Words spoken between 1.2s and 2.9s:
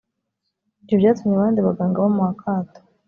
abandi baganga bamuha akato